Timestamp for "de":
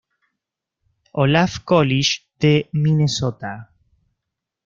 2.39-2.67